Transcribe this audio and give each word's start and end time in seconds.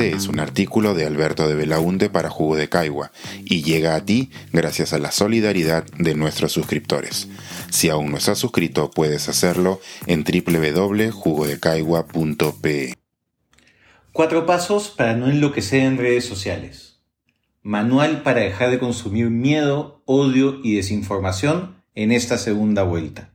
Es 0.00 0.28
un 0.28 0.40
artículo 0.40 0.94
de 0.94 1.04
Alberto 1.04 1.46
de 1.46 1.54
Belaunte 1.54 2.08
para 2.08 2.30
Jugo 2.30 2.56
de 2.56 2.70
Caigua 2.70 3.12
y 3.44 3.62
llega 3.62 3.94
a 3.94 4.02
ti 4.02 4.30
gracias 4.50 4.94
a 4.94 4.98
la 4.98 5.12
solidaridad 5.12 5.84
de 5.98 6.14
nuestros 6.14 6.52
suscriptores. 6.52 7.28
Si 7.68 7.90
aún 7.90 8.10
no 8.10 8.16
estás 8.16 8.38
suscrito, 8.38 8.90
puedes 8.90 9.28
hacerlo 9.28 9.78
en 10.06 10.24
www.jugodecaigua.pe. 10.24 12.94
Cuatro 14.12 14.46
pasos 14.46 14.88
para 14.88 15.14
no 15.14 15.28
enloquecer 15.28 15.82
en 15.82 15.98
redes 15.98 16.24
sociales. 16.24 17.02
Manual 17.62 18.22
para 18.22 18.40
dejar 18.40 18.70
de 18.70 18.78
consumir 18.78 19.28
miedo, 19.28 20.02
odio 20.06 20.60
y 20.64 20.76
desinformación 20.76 21.76
en 21.94 22.10
esta 22.10 22.38
segunda 22.38 22.84
vuelta. 22.84 23.34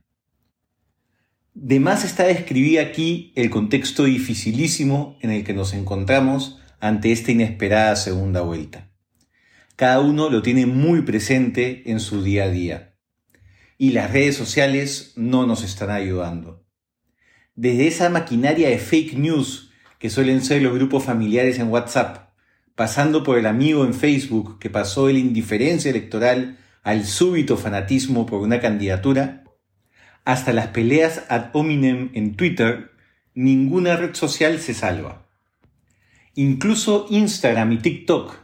De 1.58 1.80
más 1.80 2.04
está 2.04 2.24
describir 2.24 2.80
aquí 2.80 3.32
el 3.34 3.48
contexto 3.48 4.04
dificilísimo 4.04 5.16
en 5.22 5.30
el 5.30 5.42
que 5.42 5.54
nos 5.54 5.72
encontramos 5.72 6.58
ante 6.80 7.12
esta 7.12 7.32
inesperada 7.32 7.96
segunda 7.96 8.42
vuelta. 8.42 8.90
Cada 9.74 10.00
uno 10.00 10.28
lo 10.28 10.42
tiene 10.42 10.66
muy 10.66 11.00
presente 11.00 11.90
en 11.90 11.98
su 11.98 12.22
día 12.22 12.44
a 12.44 12.50
día. 12.50 12.98
Y 13.78 13.92
las 13.92 14.12
redes 14.12 14.36
sociales 14.36 15.14
no 15.16 15.46
nos 15.46 15.64
están 15.64 15.88
ayudando. 15.88 16.62
Desde 17.54 17.86
esa 17.86 18.10
maquinaria 18.10 18.68
de 18.68 18.78
fake 18.78 19.14
news 19.14 19.70
que 19.98 20.10
suelen 20.10 20.42
ser 20.42 20.60
los 20.60 20.74
grupos 20.74 21.04
familiares 21.04 21.58
en 21.58 21.68
WhatsApp, 21.68 22.34
pasando 22.74 23.22
por 23.22 23.38
el 23.38 23.46
amigo 23.46 23.86
en 23.86 23.94
Facebook 23.94 24.58
que 24.58 24.68
pasó 24.68 25.06
de 25.06 25.14
la 25.14 25.20
indiferencia 25.20 25.90
electoral 25.90 26.58
al 26.82 27.06
súbito 27.06 27.56
fanatismo 27.56 28.26
por 28.26 28.42
una 28.42 28.60
candidatura, 28.60 29.45
hasta 30.26 30.52
las 30.52 30.66
peleas 30.66 31.22
ad 31.28 31.50
hominem 31.52 32.10
en 32.12 32.34
Twitter, 32.34 32.90
ninguna 33.34 33.96
red 33.96 34.14
social 34.14 34.58
se 34.58 34.74
salva. 34.74 35.24
Incluso 36.34 37.06
Instagram 37.08 37.72
y 37.72 37.78
TikTok, 37.78 38.34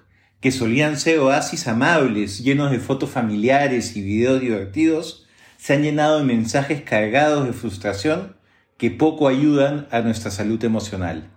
que 0.40 0.52
solían 0.52 0.96
ser 0.96 1.18
oasis 1.18 1.66
amables, 1.66 2.44
llenos 2.44 2.70
de 2.70 2.78
fotos 2.78 3.10
familiares 3.10 3.96
y 3.96 4.02
videos 4.02 4.40
divertidos, 4.40 5.26
se 5.58 5.74
han 5.74 5.82
llenado 5.82 6.18
de 6.18 6.24
mensajes 6.24 6.82
cargados 6.82 7.46
de 7.46 7.52
frustración 7.52 8.36
que 8.76 8.92
poco 8.92 9.26
ayudan 9.26 9.88
a 9.90 10.02
nuestra 10.02 10.30
salud 10.30 10.62
emocional. 10.64 11.32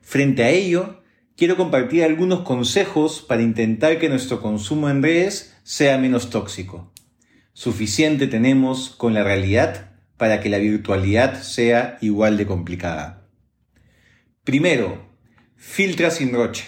Frente 0.00 0.42
a 0.42 0.50
ello, 0.50 1.02
quiero 1.36 1.56
compartir 1.56 2.02
algunos 2.02 2.40
consejos 2.40 3.24
para 3.26 3.42
intentar 3.42 4.00
que 4.00 4.08
nuestro 4.08 4.42
consumo 4.42 4.90
en 4.90 5.04
redes 5.04 5.56
sea 5.62 5.98
menos 5.98 6.30
tóxico. 6.30 6.92
Suficiente 7.62 8.26
tenemos 8.26 8.88
con 8.88 9.12
la 9.12 9.22
realidad 9.22 9.90
para 10.16 10.40
que 10.40 10.48
la 10.48 10.56
virtualidad 10.56 11.42
sea 11.42 11.98
igual 12.00 12.38
de 12.38 12.46
complicada. 12.46 13.28
Primero, 14.44 15.10
filtra 15.56 16.10
sin 16.10 16.32
roche. 16.32 16.64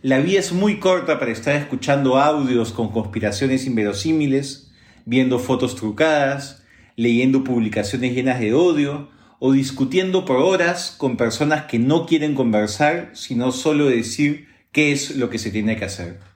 La 0.00 0.18
vida 0.18 0.40
es 0.40 0.54
muy 0.54 0.78
corta 0.78 1.18
para 1.18 1.30
estar 1.30 1.56
escuchando 1.56 2.16
audios 2.16 2.72
con 2.72 2.90
conspiraciones 2.90 3.66
inverosímiles, 3.66 4.72
viendo 5.04 5.38
fotos 5.38 5.76
trucadas, 5.76 6.64
leyendo 6.96 7.44
publicaciones 7.44 8.14
llenas 8.14 8.40
de 8.40 8.54
odio 8.54 9.10
o 9.40 9.52
discutiendo 9.52 10.24
por 10.24 10.38
horas 10.38 10.94
con 10.96 11.18
personas 11.18 11.66
que 11.66 11.78
no 11.78 12.06
quieren 12.06 12.34
conversar, 12.34 13.10
sino 13.12 13.52
solo 13.52 13.90
decir 13.90 14.48
qué 14.72 14.90
es 14.90 15.16
lo 15.16 15.28
que 15.28 15.38
se 15.38 15.50
tiene 15.50 15.76
que 15.76 15.84
hacer. 15.84 16.31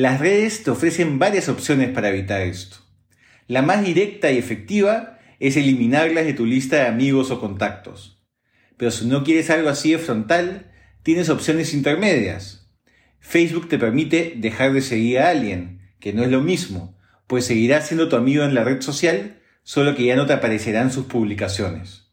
Las 0.00 0.18
redes 0.18 0.62
te 0.62 0.70
ofrecen 0.70 1.18
varias 1.18 1.50
opciones 1.50 1.90
para 1.90 2.08
evitar 2.08 2.40
esto. 2.40 2.78
La 3.46 3.60
más 3.60 3.84
directa 3.84 4.32
y 4.32 4.38
efectiva 4.38 5.18
es 5.40 5.58
eliminarlas 5.58 6.24
de 6.24 6.32
tu 6.32 6.46
lista 6.46 6.76
de 6.76 6.86
amigos 6.86 7.30
o 7.30 7.38
contactos. 7.38 8.24
Pero 8.78 8.92
si 8.92 9.04
no 9.04 9.24
quieres 9.24 9.50
algo 9.50 9.68
así 9.68 9.92
de 9.92 9.98
frontal, 9.98 10.72
tienes 11.02 11.28
opciones 11.28 11.74
intermedias. 11.74 12.72
Facebook 13.18 13.68
te 13.68 13.76
permite 13.76 14.32
dejar 14.38 14.72
de 14.72 14.80
seguir 14.80 15.18
a 15.18 15.28
alguien, 15.28 15.82
que 16.00 16.14
no 16.14 16.22
es 16.22 16.30
lo 16.30 16.40
mismo, 16.40 16.96
pues 17.26 17.44
seguirás 17.44 17.88
siendo 17.88 18.08
tu 18.08 18.16
amigo 18.16 18.42
en 18.44 18.54
la 18.54 18.64
red 18.64 18.80
social, 18.80 19.42
solo 19.64 19.94
que 19.94 20.06
ya 20.06 20.16
no 20.16 20.24
te 20.24 20.32
aparecerán 20.32 20.90
sus 20.90 21.04
publicaciones. 21.04 22.10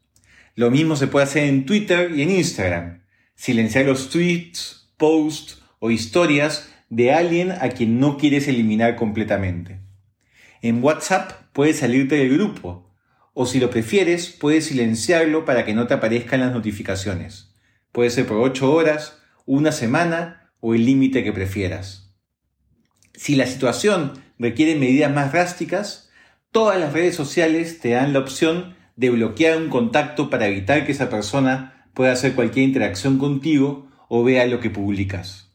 Lo 0.56 0.70
mismo 0.70 0.94
se 0.94 1.06
puede 1.06 1.24
hacer 1.24 1.44
en 1.44 1.64
Twitter 1.64 2.10
y 2.14 2.20
en 2.20 2.32
Instagram. 2.32 3.04
Silenciar 3.34 3.86
los 3.86 4.10
tweets, 4.10 4.92
posts 4.98 5.62
o 5.78 5.90
historias 5.90 6.68
de 6.90 7.12
alguien 7.12 7.52
a 7.52 7.68
quien 7.70 8.00
no 8.00 8.16
quieres 8.16 8.48
eliminar 8.48 8.96
completamente. 8.96 9.80
En 10.62 10.82
WhatsApp 10.82 11.32
puedes 11.52 11.78
salirte 11.78 12.16
del 12.16 12.34
grupo, 12.34 12.90
o 13.34 13.46
si 13.46 13.60
lo 13.60 13.70
prefieres, 13.70 14.30
puedes 14.30 14.66
silenciarlo 14.66 15.44
para 15.44 15.64
que 15.64 15.74
no 15.74 15.86
te 15.86 15.94
aparezcan 15.94 16.40
las 16.40 16.52
notificaciones. 16.52 17.54
Puede 17.92 18.10
ser 18.10 18.26
por 18.26 18.38
8 18.38 18.72
horas, 18.72 19.20
una 19.46 19.70
semana 19.70 20.50
o 20.60 20.74
el 20.74 20.84
límite 20.84 21.22
que 21.22 21.32
prefieras. 21.32 22.16
Si 23.14 23.36
la 23.36 23.46
situación 23.46 24.14
requiere 24.38 24.74
medidas 24.74 25.12
más 25.12 25.32
drásticas, 25.32 26.10
todas 26.50 26.78
las 26.80 26.92
redes 26.92 27.14
sociales 27.14 27.80
te 27.80 27.90
dan 27.90 28.12
la 28.12 28.18
opción 28.18 28.76
de 28.96 29.10
bloquear 29.10 29.56
un 29.56 29.68
contacto 29.68 30.30
para 30.30 30.48
evitar 30.48 30.84
que 30.84 30.92
esa 30.92 31.08
persona 31.08 31.88
pueda 31.94 32.12
hacer 32.12 32.34
cualquier 32.34 32.66
interacción 32.66 33.18
contigo 33.18 33.88
o 34.08 34.24
vea 34.24 34.46
lo 34.46 34.60
que 34.60 34.70
publicas. 34.70 35.47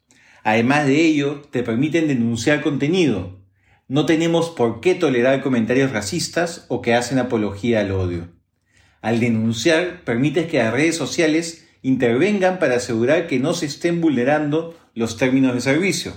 Además 0.43 0.85
de 0.85 1.01
ello, 1.05 1.41
te 1.51 1.63
permiten 1.63 2.07
denunciar 2.07 2.61
contenido. 2.61 3.39
No 3.87 4.05
tenemos 4.05 4.49
por 4.49 4.81
qué 4.81 4.93
tolerar 4.93 5.41
comentarios 5.41 5.91
racistas 5.91 6.65
o 6.67 6.81
que 6.81 6.93
hacen 6.93 7.17
apología 7.17 7.79
al 7.79 7.91
odio. 7.91 8.29
Al 9.01 9.19
denunciar, 9.19 10.03
permites 10.03 10.47
que 10.47 10.59
las 10.59 10.73
redes 10.73 10.97
sociales 10.97 11.67
intervengan 11.81 12.59
para 12.59 12.75
asegurar 12.75 13.27
que 13.27 13.39
no 13.39 13.53
se 13.53 13.65
estén 13.65 14.01
vulnerando 14.01 14.77
los 14.93 15.17
términos 15.17 15.53
de 15.53 15.61
servicio. 15.61 16.13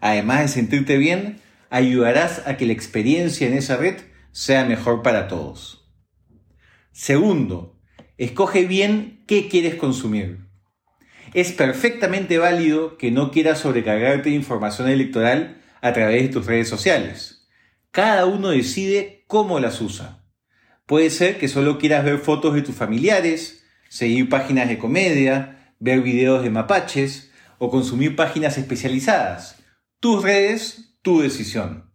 Además 0.00 0.42
de 0.42 0.48
sentirte 0.48 0.98
bien, 0.98 1.40
ayudarás 1.70 2.42
a 2.46 2.56
que 2.56 2.66
la 2.66 2.72
experiencia 2.72 3.46
en 3.46 3.54
esa 3.54 3.76
red 3.76 3.96
sea 4.32 4.64
mejor 4.64 5.02
para 5.02 5.28
todos. 5.28 5.88
Segundo, 6.92 7.80
escoge 8.18 8.66
bien 8.66 9.24
qué 9.26 9.48
quieres 9.48 9.74
consumir 9.74 10.43
es 11.34 11.50
perfectamente 11.50 12.38
válido 12.38 12.96
que 12.96 13.10
no 13.10 13.32
quieras 13.32 13.58
sobrecargarte 13.58 14.30
de 14.30 14.36
información 14.36 14.88
electoral 14.88 15.60
a 15.80 15.92
través 15.92 16.22
de 16.22 16.28
tus 16.28 16.46
redes 16.46 16.68
sociales. 16.68 17.48
Cada 17.90 18.24
uno 18.26 18.50
decide 18.50 19.24
cómo 19.26 19.58
las 19.58 19.80
usa. 19.80 20.24
Puede 20.86 21.10
ser 21.10 21.38
que 21.38 21.48
solo 21.48 21.78
quieras 21.78 22.04
ver 22.04 22.18
fotos 22.18 22.54
de 22.54 22.62
tus 22.62 22.74
familiares, 22.74 23.64
seguir 23.88 24.28
páginas 24.28 24.68
de 24.68 24.78
comedia, 24.78 25.74
ver 25.80 26.02
videos 26.02 26.42
de 26.44 26.50
mapaches 26.50 27.32
o 27.58 27.68
consumir 27.68 28.14
páginas 28.14 28.56
especializadas. 28.56 29.56
Tus 29.98 30.22
redes, 30.22 30.96
tu 31.02 31.20
decisión. 31.20 31.90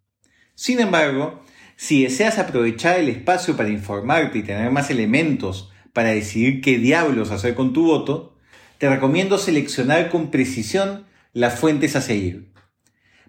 Sin 0.54 0.82
embargo, 0.82 1.44
si 1.78 2.04
deseas 2.04 2.40
aprovechar 2.40 3.00
el 3.00 3.08
espacio 3.08 3.56
para 3.56 3.70
informarte 3.70 4.40
y 4.40 4.44
tener 4.44 4.70
más 4.70 4.90
elementos 4.90 5.72
para 5.94 6.10
decidir 6.10 6.60
qué 6.60 6.78
diablos 6.78 7.32
hacer 7.32 7.56
con 7.56 7.72
tu 7.72 7.86
voto, 7.86 8.36
te 8.80 8.90
recomiendo 8.90 9.38
seleccionar 9.38 10.10
con 10.10 10.32
precisión 10.32 11.04
las 11.34 11.60
fuentes 11.60 11.98
a 11.98 12.02
seguir. 12.02 12.54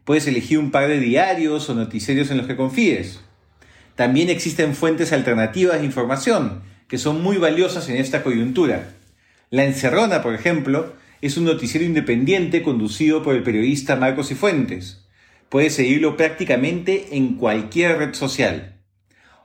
Puedes 0.05 0.29
elegir 0.29 0.61
un 0.61 0.71
par 0.71 0.87
de 0.87 1.01
diarios 1.01 1.69
o 1.69 1.75
noticiarios 1.75 2.31
en 2.31 2.39
los 2.39 2.47
que 2.47 2.57
confíes. 2.57 3.21
También 3.97 4.31
existen 4.31 4.77
fuentes 4.77 5.13
alternativas 5.13 5.81
de 5.81 5.87
información 5.87 6.63
que 6.87 6.99
son 6.99 7.21
muy 7.21 7.37
valiosas 7.37 7.89
en 7.89 7.97
esta 7.97 8.23
coyuntura. 8.23 8.95
La 9.51 9.65
Encerrona, 9.65 10.23
por 10.23 10.35
ejemplo, 10.35 10.95
es 11.21 11.37
un 11.37 11.45
noticiero 11.47 11.85
independiente 11.85 12.63
conducido 12.63 13.25
por 13.25 13.35
el 13.35 13.43
periodista 13.43 13.97
Marcos 13.97 14.31
y 14.31 14.37
Fuentes. 14.37 15.05
Puedes 15.49 15.75
seguirlo 15.75 16.17
prácticamente 16.17 17.09
en 17.17 17.35
cualquier 17.35 17.99
red 17.99 18.15
social. 18.15 18.81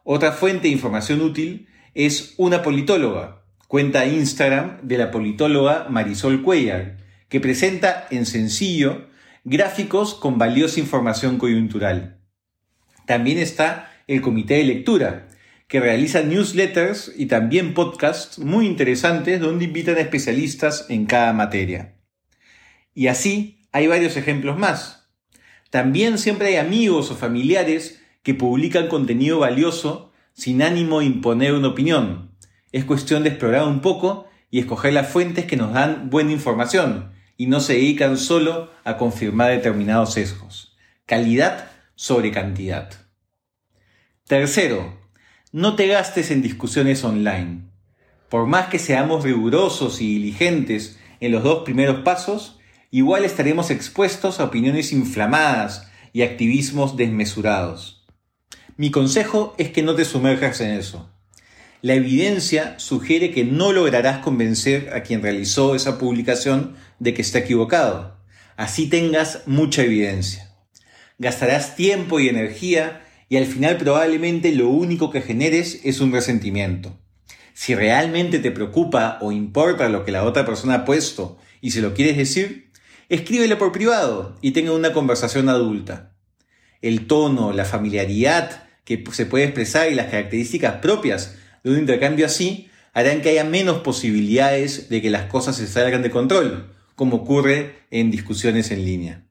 Otra 0.03 0.33
fuente 0.33 0.67
de 0.67 0.73
información 0.73 1.21
útil 1.21 1.67
es 1.95 2.35
una 2.37 2.61
politóloga, 2.61 3.44
cuenta 3.67 4.05
Instagram 4.05 4.79
de 4.83 4.97
la 4.97 5.11
politóloga 5.11 5.87
Marisol 5.89 6.41
Cuellar, 6.41 6.97
que 7.29 7.39
presenta 7.39 8.07
en 8.11 8.25
sencillo 8.25 9.07
gráficos 9.43 10.15
con 10.15 10.37
valiosa 10.37 10.79
información 10.79 11.37
coyuntural. 11.37 12.19
También 13.05 13.37
está 13.37 13.91
el 14.07 14.21
Comité 14.21 14.55
de 14.55 14.63
Lectura, 14.63 15.27
que 15.67 15.79
realiza 15.79 16.21
newsletters 16.21 17.11
y 17.15 17.25
también 17.25 17.73
podcasts 17.73 18.39
muy 18.39 18.67
interesantes 18.67 19.39
donde 19.39 19.65
invitan 19.65 19.97
a 19.97 20.01
especialistas 20.01 20.85
en 20.89 21.05
cada 21.05 21.33
materia. 21.33 21.95
Y 22.93 23.07
así 23.07 23.67
hay 23.71 23.87
varios 23.87 24.15
ejemplos 24.15 24.57
más. 24.57 25.09
También 25.69 26.17
siempre 26.17 26.47
hay 26.47 26.55
amigos 26.57 27.11
o 27.11 27.15
familiares 27.15 28.01
que 28.23 28.33
publican 28.33 28.87
contenido 28.87 29.39
valioso 29.39 30.11
sin 30.33 30.61
ánimo 30.61 30.99
de 30.99 31.05
imponer 31.05 31.53
una 31.53 31.69
opinión, 31.69 32.34
es 32.75 32.83
cuestión 32.83 33.23
de 33.23 33.29
explorar 33.29 33.65
un 33.69 33.79
poco 33.79 34.27
y 34.51 34.59
escoger 34.59 34.91
las 34.91 35.07
fuentes 35.07 35.45
que 35.45 35.55
nos 35.55 35.71
dan 35.71 36.09
buena 36.09 36.33
información 36.33 37.13
y 37.37 37.47
no 37.47 37.61
se 37.61 37.71
dedican 37.71 38.17
solo 38.17 38.69
a 38.83 38.97
confirmar 38.97 39.51
determinados 39.51 40.11
sesgos. 40.11 40.75
Calidad 41.05 41.71
sobre 41.95 42.31
cantidad. 42.31 42.89
Tercero, 44.27 44.99
no 45.53 45.77
te 45.77 45.87
gastes 45.87 46.31
en 46.31 46.41
discusiones 46.41 47.01
online. 47.05 47.61
Por 48.27 48.45
más 48.45 48.67
que 48.67 48.77
seamos 48.77 49.23
rigurosos 49.23 50.01
y 50.01 50.15
diligentes 50.15 50.99
en 51.21 51.31
los 51.31 51.43
dos 51.43 51.63
primeros 51.63 52.03
pasos, 52.03 52.59
igual 52.91 53.23
estaremos 53.23 53.71
expuestos 53.71 54.41
a 54.41 54.43
opiniones 54.43 54.91
inflamadas 54.91 55.89
y 56.11 56.23
activismos 56.23 56.97
desmesurados. 56.97 58.05
Mi 58.75 58.91
consejo 58.91 59.55
es 59.57 59.69
que 59.69 59.81
no 59.81 59.95
te 59.95 60.03
sumerjas 60.03 60.59
en 60.59 60.71
eso. 60.71 61.14
La 61.85 61.93
evidencia 61.93 62.79
sugiere 62.79 63.29
que 63.29 63.43
no 63.43 63.71
lograrás 63.71 64.17
convencer 64.17 64.89
a 64.91 65.03
quien 65.03 65.21
realizó 65.21 65.75
esa 65.75 65.99
publicación 65.99 66.75
de 66.97 67.13
que 67.13 67.21
está 67.21 67.37
equivocado. 67.37 68.17
Así 68.57 68.87
tengas 68.87 69.43
mucha 69.45 69.83
evidencia. 69.83 70.49
Gastarás 71.19 71.75
tiempo 71.75 72.19
y 72.19 72.27
energía 72.27 73.05
y 73.29 73.37
al 73.37 73.45
final 73.45 73.77
probablemente 73.77 74.51
lo 74.51 74.67
único 74.67 75.11
que 75.11 75.21
generes 75.21 75.81
es 75.83 75.99
un 75.99 76.11
resentimiento. 76.11 76.97
Si 77.53 77.75
realmente 77.75 78.39
te 78.39 78.49
preocupa 78.49 79.19
o 79.21 79.31
importa 79.31 79.87
lo 79.87 80.05
que 80.05 80.11
la 80.11 80.23
otra 80.23 80.43
persona 80.43 80.73
ha 80.73 80.85
puesto 80.85 81.37
y 81.61 81.69
se 81.69 81.81
lo 81.81 81.93
quieres 81.93 82.17
decir, 82.17 82.71
escríbele 83.09 83.57
por 83.57 83.71
privado 83.71 84.39
y 84.41 84.53
tenga 84.53 84.71
una 84.71 84.91
conversación 84.91 85.49
adulta. 85.49 86.15
El 86.81 87.05
tono, 87.05 87.53
la 87.53 87.63
familiaridad 87.63 88.63
que 88.85 89.03
se 89.11 89.27
puede 89.27 89.45
expresar 89.45 89.91
y 89.91 89.93
las 89.93 90.07
características 90.07 90.77
propias 90.77 91.35
de 91.65 91.71
un 91.71 91.79
intercambio 91.79 92.27
así 92.27 92.69
harán 92.93 93.21
que 93.21 93.29
haya 93.29 93.43
menos 93.43 93.79
posibilidades 93.79 94.87
de 94.87 95.01
que 95.01 95.09
las 95.09 95.23
cosas 95.23 95.57
se 95.57 95.67
salgan 95.67 96.03
de 96.03 96.11
control, 96.11 96.71
como 96.95 97.17
ocurre 97.17 97.87
en 97.89 98.11
discusiones 98.11 98.69
en 98.69 98.85
línea. 98.85 99.25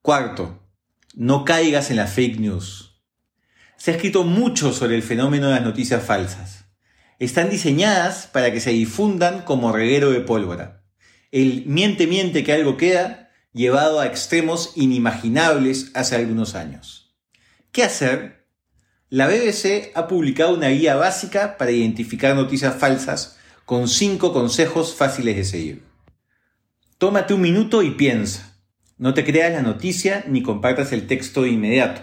Cuarto, 0.00 0.62
no 1.14 1.44
caigas 1.44 1.90
en 1.90 1.96
la 1.96 2.06
fake 2.06 2.38
news. 2.38 3.02
Se 3.76 3.90
ha 3.90 3.94
escrito 3.94 4.22
mucho 4.22 4.72
sobre 4.72 4.94
el 4.94 5.02
fenómeno 5.02 5.48
de 5.48 5.54
las 5.54 5.64
noticias 5.64 6.04
falsas. 6.04 6.66
Están 7.18 7.50
diseñadas 7.50 8.28
para 8.28 8.52
que 8.52 8.60
se 8.60 8.70
difundan 8.70 9.42
como 9.42 9.72
reguero 9.72 10.10
de 10.10 10.20
pólvora. 10.20 10.84
El 11.32 11.66
miente 11.66 12.06
miente 12.06 12.44
que 12.44 12.52
algo 12.52 12.76
queda 12.76 13.30
llevado 13.52 13.98
a 13.98 14.06
extremos 14.06 14.72
inimaginables 14.76 15.90
hace 15.94 16.14
algunos 16.14 16.54
años. 16.54 17.16
¿Qué 17.72 17.82
hacer? 17.82 18.37
La 19.10 19.26
BBC 19.26 19.90
ha 19.94 20.06
publicado 20.06 20.54
una 20.54 20.68
guía 20.68 20.94
básica 20.96 21.56
para 21.56 21.70
identificar 21.70 22.36
noticias 22.36 22.76
falsas 22.76 23.38
con 23.64 23.88
cinco 23.88 24.34
consejos 24.34 24.94
fáciles 24.94 25.34
de 25.34 25.44
seguir. 25.44 25.82
Tómate 26.98 27.32
un 27.32 27.40
minuto 27.40 27.82
y 27.82 27.92
piensa. 27.92 28.58
No 28.98 29.14
te 29.14 29.24
creas 29.24 29.52
la 29.52 29.62
noticia 29.62 30.24
ni 30.28 30.42
compartas 30.42 30.92
el 30.92 31.06
texto 31.06 31.42
de 31.42 31.48
inmediato. 31.48 32.02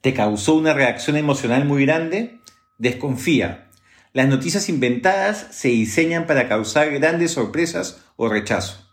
¿Te 0.00 0.14
causó 0.14 0.54
una 0.54 0.74
reacción 0.74 1.16
emocional 1.16 1.64
muy 1.64 1.86
grande? 1.86 2.40
Desconfía. 2.78 3.68
Las 4.12 4.26
noticias 4.26 4.68
inventadas 4.68 5.46
se 5.52 5.68
diseñan 5.68 6.26
para 6.26 6.48
causar 6.48 6.90
grandes 6.90 7.30
sorpresas 7.30 8.04
o 8.16 8.28
rechazo. 8.28 8.84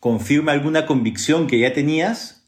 ¿Confirma 0.00 0.50
alguna 0.50 0.84
convicción 0.84 1.46
que 1.46 1.60
ya 1.60 1.72
tenías? 1.72 2.45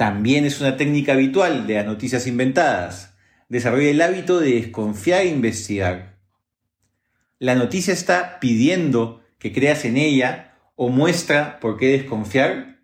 También 0.00 0.46
es 0.46 0.62
una 0.62 0.78
técnica 0.78 1.12
habitual 1.12 1.66
de 1.66 1.74
las 1.74 1.84
noticias 1.84 2.26
inventadas. 2.26 3.18
Desarrolla 3.50 3.90
el 3.90 4.00
hábito 4.00 4.40
de 4.40 4.54
desconfiar 4.54 5.20
e 5.20 5.28
investigar. 5.28 6.18
La 7.38 7.54
noticia 7.54 7.92
está 7.92 8.40
pidiendo 8.40 9.22
que 9.38 9.52
creas 9.52 9.84
en 9.84 9.98
ella 9.98 10.56
o 10.74 10.88
muestra 10.88 11.60
por 11.60 11.76
qué 11.76 11.88
desconfiar? 11.88 12.80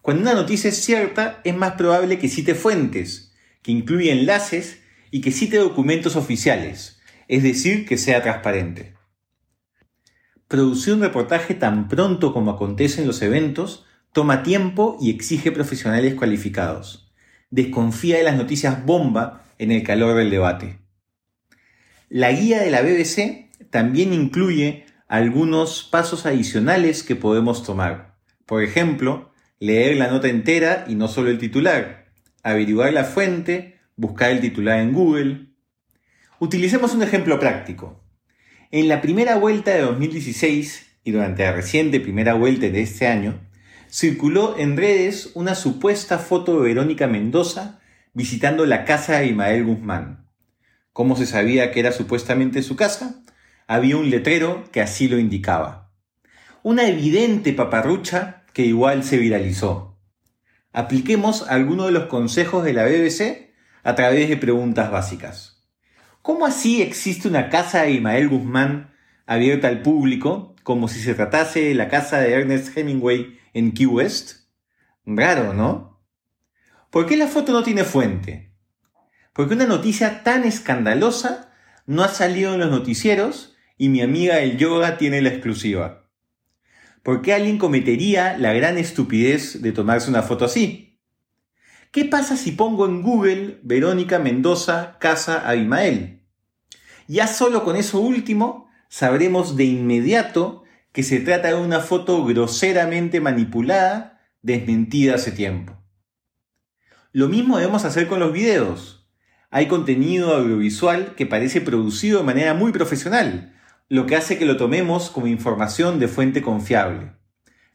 Cuando 0.00 0.22
una 0.22 0.32
noticia 0.32 0.70
es 0.70 0.82
cierta, 0.82 1.42
es 1.44 1.54
más 1.54 1.72
probable 1.72 2.18
que 2.18 2.30
cite 2.30 2.54
fuentes, 2.54 3.34
que 3.60 3.72
incluya 3.72 4.14
enlaces 4.14 4.80
y 5.10 5.20
que 5.20 5.32
cite 5.32 5.58
documentos 5.58 6.16
oficiales, 6.16 7.02
es 7.28 7.42
decir, 7.42 7.84
que 7.84 7.98
sea 7.98 8.22
transparente. 8.22 8.94
Producir 10.48 10.94
un 10.94 11.02
reportaje 11.02 11.52
tan 11.52 11.86
pronto 11.86 12.32
como 12.32 12.50
acontecen 12.50 13.06
los 13.06 13.20
eventos 13.20 13.84
toma 14.16 14.42
tiempo 14.42 14.96
y 14.98 15.10
exige 15.10 15.52
profesionales 15.52 16.14
cualificados. 16.14 17.12
Desconfía 17.50 18.16
de 18.16 18.22
las 18.22 18.38
noticias 18.38 18.82
bomba 18.86 19.44
en 19.58 19.70
el 19.70 19.82
calor 19.82 20.16
del 20.16 20.30
debate. 20.30 20.78
La 22.08 22.32
guía 22.32 22.62
de 22.62 22.70
la 22.70 22.80
BBC 22.80 23.50
también 23.68 24.14
incluye 24.14 24.86
algunos 25.06 25.82
pasos 25.82 26.24
adicionales 26.24 27.02
que 27.02 27.14
podemos 27.14 27.62
tomar. 27.62 28.16
Por 28.46 28.62
ejemplo, 28.62 29.32
leer 29.58 29.98
la 29.98 30.08
nota 30.08 30.28
entera 30.28 30.86
y 30.88 30.94
no 30.94 31.08
solo 31.08 31.28
el 31.28 31.38
titular, 31.38 32.06
averiguar 32.42 32.94
la 32.94 33.04
fuente, 33.04 33.76
buscar 33.96 34.30
el 34.30 34.40
titular 34.40 34.80
en 34.80 34.94
Google. 34.94 35.48
Utilicemos 36.38 36.94
un 36.94 37.02
ejemplo 37.02 37.38
práctico. 37.38 38.02
En 38.70 38.88
la 38.88 39.02
primera 39.02 39.36
vuelta 39.36 39.72
de 39.72 39.82
2016 39.82 41.00
y 41.04 41.10
durante 41.10 41.44
la 41.44 41.52
reciente 41.52 42.00
primera 42.00 42.32
vuelta 42.32 42.70
de 42.70 42.80
este 42.80 43.08
año, 43.08 43.45
circuló 43.96 44.58
en 44.58 44.76
redes 44.76 45.30
una 45.32 45.54
supuesta 45.54 46.18
foto 46.18 46.56
de 46.56 46.68
Verónica 46.68 47.06
Mendoza 47.06 47.80
visitando 48.12 48.66
la 48.66 48.84
casa 48.84 49.20
de 49.20 49.28
Imael 49.28 49.64
Guzmán. 49.64 50.28
¿Cómo 50.92 51.16
se 51.16 51.24
sabía 51.24 51.70
que 51.72 51.80
era 51.80 51.92
supuestamente 51.92 52.62
su 52.62 52.76
casa? 52.76 53.22
había 53.66 53.96
un 53.96 54.10
letrero 54.10 54.64
que 54.70 54.82
así 54.82 55.08
lo 55.08 55.18
indicaba. 55.18 55.90
Una 56.62 56.86
evidente 56.86 57.54
paparrucha 57.54 58.44
que 58.52 58.66
igual 58.66 59.02
se 59.02 59.16
viralizó. 59.16 59.98
Apliquemos 60.72 61.48
algunos 61.48 61.86
de 61.86 61.92
los 61.92 62.04
consejos 62.04 62.64
de 62.64 62.74
la 62.74 62.84
BBC 62.84 63.50
a 63.82 63.94
través 63.94 64.28
de 64.28 64.36
preguntas 64.36 64.90
básicas. 64.90 65.66
¿Cómo 66.20 66.44
así 66.44 66.82
existe 66.82 67.28
una 67.28 67.48
casa 67.48 67.82
de 67.82 67.92
Imael 67.92 68.28
Guzmán 68.28 68.94
abierta 69.26 69.68
al 69.68 69.82
público 69.82 70.54
como 70.62 70.88
si 70.88 71.00
se 71.00 71.14
tratase 71.14 71.60
de 71.60 71.74
la 71.74 71.88
casa 71.88 72.18
de 72.18 72.32
Ernest 72.32 72.76
Hemingway 72.76 73.38
en 73.52 73.72
Key 73.72 73.86
West? 73.86 74.46
Raro, 75.04 75.52
¿no? 75.52 76.00
¿Por 76.90 77.06
qué 77.06 77.16
la 77.16 77.26
foto 77.26 77.52
no 77.52 77.62
tiene 77.62 77.84
fuente? 77.84 78.52
Porque 79.32 79.54
una 79.54 79.66
noticia 79.66 80.22
tan 80.22 80.44
escandalosa 80.44 81.52
no 81.86 82.02
ha 82.02 82.08
salido 82.08 82.54
en 82.54 82.60
los 82.60 82.70
noticieros 82.70 83.54
y 83.76 83.88
mi 83.90 84.00
amiga 84.00 84.40
el 84.40 84.56
yoga 84.56 84.96
tiene 84.96 85.20
la 85.20 85.28
exclusiva. 85.28 86.08
¿Por 87.02 87.22
qué 87.22 87.34
alguien 87.34 87.58
cometería 87.58 88.36
la 88.36 88.52
gran 88.52 88.78
estupidez 88.78 89.62
de 89.62 89.72
tomarse 89.72 90.10
una 90.10 90.22
foto 90.22 90.46
así? 90.46 90.98
¿Qué 91.92 92.04
pasa 92.04 92.36
si 92.36 92.52
pongo 92.52 92.86
en 92.86 93.02
Google 93.02 93.60
Verónica 93.62 94.18
Mendoza 94.18 94.96
Casa 94.98 95.48
Abimael? 95.48 96.22
Ya 97.06 97.28
solo 97.28 97.62
con 97.62 97.76
eso 97.76 98.00
último 98.00 98.65
sabremos 98.88 99.56
de 99.56 99.64
inmediato 99.64 100.64
que 100.92 101.02
se 101.02 101.20
trata 101.20 101.48
de 101.48 101.54
una 101.54 101.80
foto 101.80 102.24
groseramente 102.24 103.20
manipulada, 103.20 104.20
desmentida 104.42 105.16
hace 105.16 105.32
tiempo. 105.32 105.76
Lo 107.12 107.28
mismo 107.28 107.58
debemos 107.58 107.84
hacer 107.84 108.08
con 108.08 108.20
los 108.20 108.32
videos. 108.32 109.08
Hay 109.50 109.68
contenido 109.68 110.34
audiovisual 110.34 111.14
que 111.14 111.26
parece 111.26 111.60
producido 111.60 112.18
de 112.18 112.24
manera 112.24 112.54
muy 112.54 112.72
profesional, 112.72 113.54
lo 113.88 114.06
que 114.06 114.16
hace 114.16 114.38
que 114.38 114.44
lo 114.44 114.56
tomemos 114.56 115.10
como 115.10 115.26
información 115.26 115.98
de 115.98 116.08
fuente 116.08 116.42
confiable. 116.42 117.12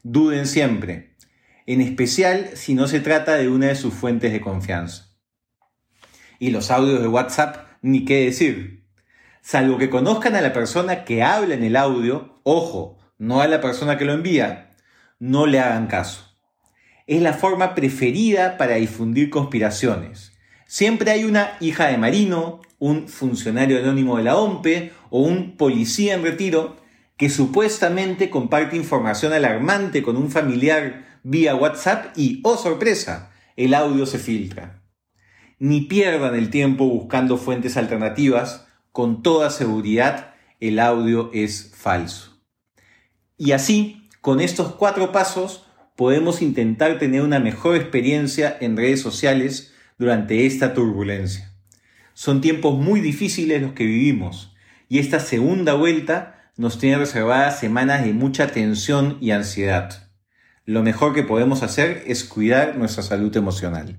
Duden 0.02 0.46
siempre, 0.46 1.16
en 1.66 1.80
especial 1.80 2.50
si 2.54 2.74
no 2.74 2.88
se 2.88 3.00
trata 3.00 3.34
de 3.36 3.48
una 3.48 3.68
de 3.68 3.76
sus 3.76 3.94
fuentes 3.94 4.32
de 4.32 4.40
confianza. 4.40 5.16
Y 6.38 6.50
los 6.50 6.70
audios 6.70 7.00
de 7.00 7.08
WhatsApp, 7.08 7.68
ni 7.82 8.04
qué 8.04 8.24
decir. 8.24 8.81
Salvo 9.42 9.76
que 9.76 9.90
conozcan 9.90 10.36
a 10.36 10.40
la 10.40 10.52
persona 10.52 11.04
que 11.04 11.24
habla 11.24 11.54
en 11.54 11.64
el 11.64 11.74
audio, 11.74 12.40
ojo, 12.44 12.98
no 13.18 13.40
a 13.40 13.48
la 13.48 13.60
persona 13.60 13.98
que 13.98 14.04
lo 14.04 14.12
envía, 14.12 14.70
no 15.18 15.46
le 15.46 15.58
hagan 15.58 15.88
caso. 15.88 16.38
Es 17.08 17.20
la 17.20 17.32
forma 17.32 17.74
preferida 17.74 18.56
para 18.56 18.76
difundir 18.76 19.30
conspiraciones. 19.30 20.32
Siempre 20.68 21.10
hay 21.10 21.24
una 21.24 21.56
hija 21.58 21.88
de 21.88 21.98
marino, 21.98 22.60
un 22.78 23.08
funcionario 23.08 23.80
anónimo 23.80 24.16
de 24.16 24.22
la 24.22 24.36
OMPE 24.36 24.92
o 25.10 25.22
un 25.22 25.56
policía 25.56 26.14
en 26.14 26.22
retiro 26.22 26.76
que 27.16 27.28
supuestamente 27.28 28.30
comparte 28.30 28.76
información 28.76 29.32
alarmante 29.32 30.04
con 30.04 30.16
un 30.16 30.30
familiar 30.30 31.04
vía 31.24 31.56
WhatsApp 31.56 32.16
y, 32.16 32.40
oh 32.44 32.56
sorpresa, 32.56 33.32
el 33.56 33.74
audio 33.74 34.06
se 34.06 34.18
filtra. 34.18 34.82
Ni 35.58 35.82
pierdan 35.82 36.36
el 36.36 36.48
tiempo 36.48 36.86
buscando 36.86 37.38
fuentes 37.38 37.76
alternativas, 37.76 38.68
con 38.92 39.22
toda 39.22 39.50
seguridad 39.50 40.34
el 40.60 40.78
audio 40.78 41.30
es 41.32 41.72
falso. 41.74 42.40
Y 43.36 43.52
así, 43.52 44.08
con 44.20 44.40
estos 44.40 44.74
cuatro 44.74 45.10
pasos, 45.10 45.66
podemos 45.96 46.42
intentar 46.42 46.98
tener 46.98 47.22
una 47.22 47.40
mejor 47.40 47.74
experiencia 47.76 48.56
en 48.60 48.76
redes 48.76 49.00
sociales 49.00 49.72
durante 49.98 50.46
esta 50.46 50.74
turbulencia. 50.74 51.52
Son 52.14 52.40
tiempos 52.40 52.78
muy 52.78 53.00
difíciles 53.00 53.62
los 53.62 53.72
que 53.72 53.84
vivimos 53.84 54.54
y 54.88 54.98
esta 54.98 55.20
segunda 55.20 55.74
vuelta 55.74 56.50
nos 56.56 56.78
tiene 56.78 56.98
reservadas 56.98 57.58
semanas 57.58 58.04
de 58.04 58.12
mucha 58.12 58.48
tensión 58.48 59.16
y 59.20 59.30
ansiedad. 59.30 60.10
Lo 60.64 60.82
mejor 60.82 61.14
que 61.14 61.24
podemos 61.24 61.62
hacer 61.62 62.04
es 62.06 62.24
cuidar 62.24 62.76
nuestra 62.76 63.02
salud 63.02 63.34
emocional. 63.36 63.96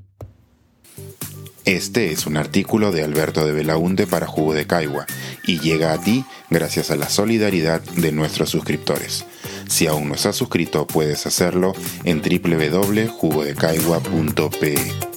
Este 1.66 2.12
es 2.12 2.26
un 2.26 2.36
artículo 2.36 2.92
de 2.92 3.04
Alberto 3.04 3.46
de 3.46 3.54
Belaunde 3.54 4.06
para 4.06 4.28
Jugo 4.28 4.54
de 4.54 4.68
Caigua 4.68 5.06
y 5.48 5.60
llega 5.60 5.94
a 5.94 6.02
ti 6.02 6.26
gracias 6.50 6.92
a 6.92 6.98
la 6.98 7.08
solidaridad 7.08 7.80
de 7.82 8.12
nuestros 8.12 8.50
suscriptores. 8.50 9.24
Si 9.70 9.88
aún 9.88 10.10
no 10.10 10.16
estás 10.16 10.36
suscrito, 10.36 10.86
puedes 10.86 11.26
hacerlo 11.26 11.72
en 12.04 12.22
www.jugodecaigua.pe. 12.22 15.13